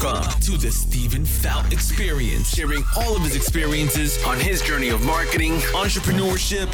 [0.00, 5.04] Welcome to the Stephen Faught Experience, sharing all of his experiences on his journey of
[5.04, 6.66] marketing, entrepreneurship,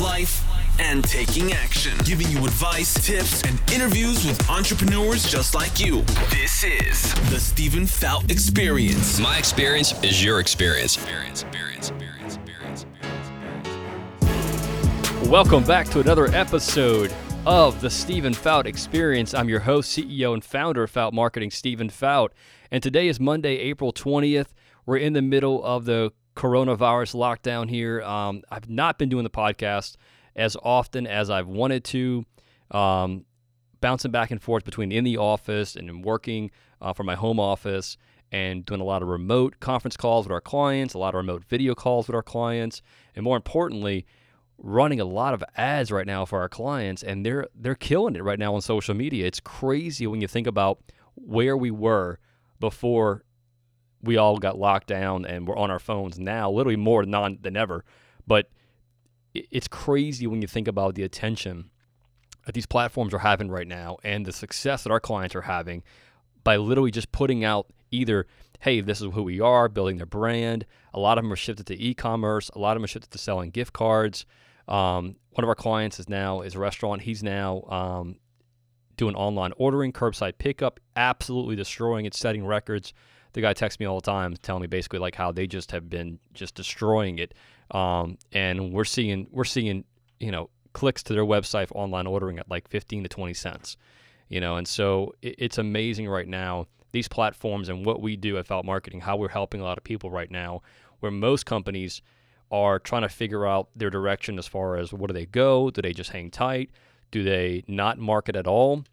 [0.00, 0.44] life,
[0.78, 6.02] and taking action, giving you advice, tips, and interviews with entrepreneurs just like you.
[6.28, 9.18] This is the Stephen Faught Experience.
[9.18, 10.98] My experience is your experience.
[15.24, 17.12] Welcome back to another episode
[17.46, 19.32] of the Stephen Faught Experience.
[19.32, 22.32] I'm your host, CEO, and founder of Faught Marketing, Stephen Faught.
[22.72, 24.48] And today is Monday, April 20th.
[24.84, 28.02] We're in the middle of the coronavirus lockdown here.
[28.02, 29.94] Um, I've not been doing the podcast
[30.34, 32.24] as often as I've wanted to,
[32.72, 33.24] um,
[33.80, 36.50] bouncing back and forth between in the office and working
[36.80, 37.96] uh, from my home office
[38.32, 41.44] and doing a lot of remote conference calls with our clients, a lot of remote
[41.44, 42.82] video calls with our clients,
[43.14, 44.04] and more importantly,
[44.58, 48.24] running a lot of ads right now for our clients and they're they're killing it
[48.24, 49.26] right now on social media.
[49.26, 50.80] It's crazy when you think about
[51.14, 52.18] where we were
[52.58, 53.24] before
[54.02, 57.56] we all got locked down and we're on our phones now, literally more non than
[57.56, 57.84] ever.
[58.26, 58.50] But
[59.34, 61.70] it's crazy when you think about the attention
[62.46, 65.82] that these platforms are having right now and the success that our clients are having
[66.44, 68.26] by literally just putting out either
[68.60, 70.64] hey, this is who we are, building their brand.
[70.94, 72.48] A lot of them are shifted to e-commerce.
[72.50, 74.24] A lot of them are shifted to selling gift cards.
[74.68, 77.02] Um, one of our clients is now is a restaurant.
[77.02, 78.16] He's now um,
[78.96, 82.92] doing online ordering, curbside pickup, absolutely destroying it, setting records.
[83.32, 85.90] The guy texts me all the time, telling me basically like how they just have
[85.90, 87.34] been just destroying it.
[87.70, 89.84] Um, and we're seeing we're seeing
[90.20, 93.76] you know clicks to their website for online ordering at like 15 to 20 cents.
[94.28, 98.38] You know, and so it, it's amazing right now these platforms and what we do
[98.38, 100.62] at Faught Marketing, how we're helping a lot of people right now,
[101.00, 102.00] where most companies
[102.50, 105.70] are trying to figure out their direction as far as where do they go?
[105.70, 106.70] Do they just hang tight?
[107.10, 108.84] Do they not market at all?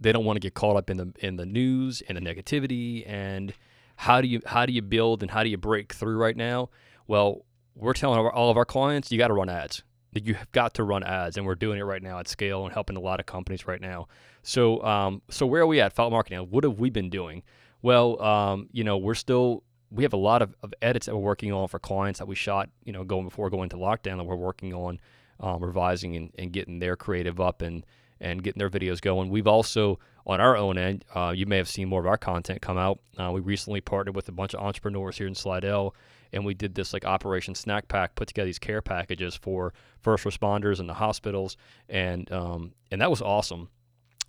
[0.00, 3.08] They don't want to get caught up in the in the news and the negativity
[3.08, 3.54] and
[3.96, 6.70] how do you how do you build and how do you break through right now?
[7.06, 7.44] Well,
[7.76, 9.82] we're telling all of our clients you got to run ads.
[10.12, 12.72] You have got to run ads, and we're doing it right now at scale and
[12.72, 14.06] helping a lot of companies right now.
[14.44, 15.92] So, um, so where are we at?
[15.92, 16.38] Faught marketing.
[16.50, 17.42] What have we been doing?
[17.82, 19.64] Well, um, you know, we're still
[19.94, 22.34] we have a lot of, of edits that we're working on for clients that we
[22.34, 25.00] shot, you know, going before going to lockdown that we're working on
[25.40, 27.84] um, revising and, and getting their creative up and
[28.20, 29.28] and getting their videos going.
[29.28, 32.62] We've also on our own end, uh, you may have seen more of our content
[32.62, 32.98] come out.
[33.18, 35.94] Uh, we recently partnered with a bunch of entrepreneurs here in Slidell,
[36.32, 40.24] and we did this like Operation Snack Pack, put together these care packages for first
[40.24, 41.56] responders and the hospitals,
[41.88, 43.68] and um, and that was awesome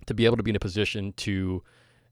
[0.06, 1.62] to be able to be in a position to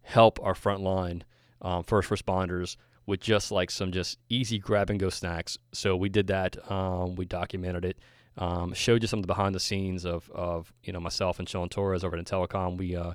[0.02, 1.22] help our frontline
[1.64, 2.76] um, first responders
[3.06, 5.58] with just like some just easy grab and go snacks.
[5.72, 6.70] So we did that.
[6.70, 7.98] Um, we documented it.
[8.36, 11.48] Um, showed you some of the behind the scenes of, of you know myself and
[11.48, 12.76] Sean Torres over at Telecom.
[12.76, 13.12] We uh,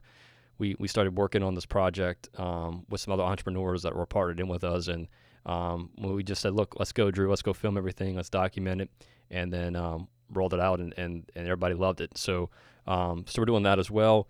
[0.58, 4.40] we we started working on this project um, with some other entrepreneurs that were partnered
[4.40, 5.08] in with us, and
[5.46, 8.90] um, we just said, look, let's go, Drew, let's go film everything, let's document it,
[9.30, 12.18] and then um, rolled it out, and, and, and everybody loved it.
[12.18, 12.50] So
[12.88, 14.28] um, so we're doing that as well.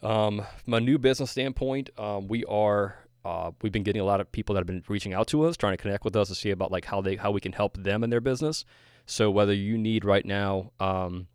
[0.00, 1.90] From a new business standpoint,
[2.28, 5.28] we are uh, we've been getting a lot of people that have been reaching out
[5.28, 7.40] to us, trying to connect with us to see about like how they how we
[7.40, 8.64] can help them in their business.
[9.06, 11.26] So whether you need right now um,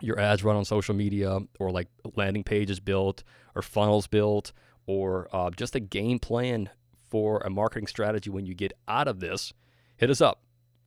[0.00, 3.24] your ads run on social media, or like landing pages built,
[3.54, 4.52] or funnels built,
[4.86, 6.70] or uh, just a game plan
[7.08, 9.52] for a marketing strategy when you get out of this,
[9.96, 10.42] hit us up.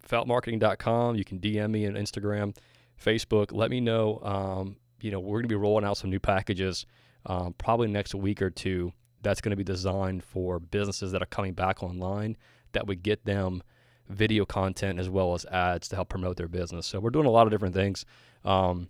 [0.08, 1.16] Faughtmarketing.com.
[1.16, 2.56] You can DM me on Instagram,
[3.04, 3.52] Facebook.
[3.52, 4.20] Let me know.
[4.24, 6.86] Um, you know, we're to be rolling out some new packages
[7.26, 8.94] um, probably next week or two
[9.28, 12.38] that's going to be designed for businesses that are coming back online
[12.72, 13.62] that would get them
[14.10, 16.88] video content as well as ads to help promote their business.
[16.88, 18.06] So we're doing a lot of different things.
[18.46, 18.88] Um,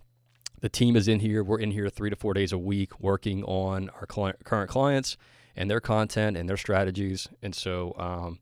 [0.61, 1.43] the team is in here.
[1.43, 5.17] We're in here three to four days a week working on our client, current clients
[5.55, 7.27] and their content and their strategies.
[7.41, 8.39] And so, um,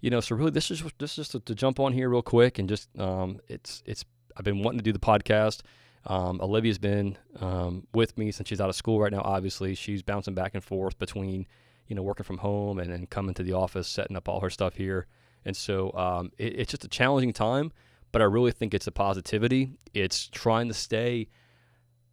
[0.00, 2.22] you know, so really this is this is just to, to, jump on here real
[2.22, 4.04] quick and just um, it's it's
[4.36, 5.62] I've been wanting to do the podcast.
[6.06, 9.22] Um, Olivia's been um, with me since she's out of school right now.
[9.24, 11.46] Obviously, she's bouncing back and forth between,
[11.88, 14.50] you know, working from home and then coming to the office, setting up all her
[14.50, 15.06] stuff here.
[15.44, 17.72] And so um, it, it's just a challenging time,
[18.12, 19.72] but I really think it's a positivity.
[19.92, 21.28] It's trying to stay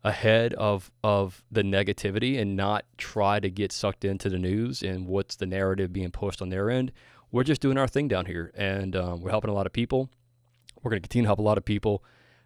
[0.04, 5.06] ahead of of the negativity and not try to get sucked into the news and
[5.06, 6.92] what's the narrative being pushed on their end.
[7.32, 10.10] We're just doing our thing down here, and um, we're helping a lot of people.
[10.82, 12.04] We're going to continue to help a lot of people.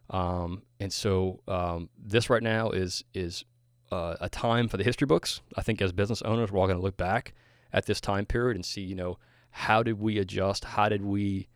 [0.09, 3.45] Um, and so um, this right now is is
[3.91, 5.41] uh, a time for the history books.
[5.55, 7.33] I think as business owners, we're all going to look back
[7.71, 9.17] at this time period and see, you know,
[9.51, 10.65] how did we adjust?
[10.65, 11.47] How did we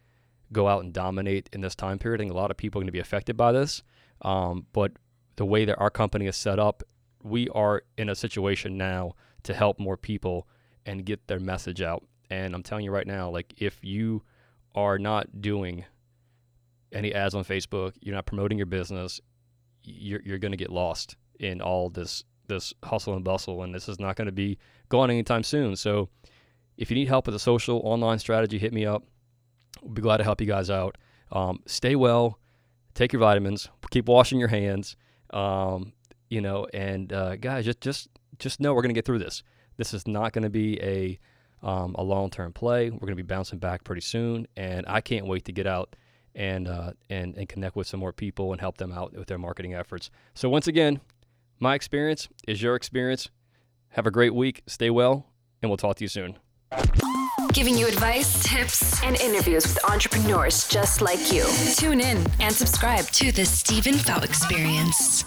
[0.52, 2.22] go out and dominate in this time period?
[2.22, 3.84] I think a lot of people are going to be affected by this.
[4.22, 4.94] Um, but
[5.36, 6.84] the way that our company is set up,
[7.24, 9.14] we are in a situation now
[9.44, 10.48] to help more people
[10.86, 12.06] and get their message out.
[12.30, 14.24] And I'm telling you right now, like if you
[14.76, 15.86] are not doing
[16.92, 19.22] any ads on Facebook, you're not promoting your business,
[19.84, 23.88] you're you're going to get lost in all this this hustle and bustle, and this
[23.88, 24.58] is not going to be
[24.90, 25.76] gone anytime soon.
[25.76, 26.10] So,
[26.78, 29.04] if you need help with a social online strategy, hit me up.
[29.82, 30.98] We'll be glad to help you guys out.
[31.32, 32.40] Um, stay well,
[32.96, 34.96] take your vitamins, keep washing your hands,
[35.32, 35.94] um,
[36.30, 38.10] you know, and uh, guys, just just
[38.40, 39.44] just know we're going to get through this.
[39.78, 41.20] This is not going to be a
[41.62, 42.90] um, a long term play.
[42.90, 45.96] We're going to be bouncing back pretty soon, and I can't wait to get out
[46.40, 49.38] and uh, and and connect with some more people and help them out with their
[49.38, 50.10] marketing efforts.
[50.34, 51.02] So once again,
[51.60, 53.30] my experience is your experience.
[53.90, 54.64] Have a great week.
[54.66, 55.28] Stay well,
[55.62, 56.40] and we'll talk to you soon.
[57.52, 61.46] Giving you advice, tips, and interviews with entrepreneurs just like you.
[61.76, 65.26] Tune in and subscribe to the Stephen Faught Experience.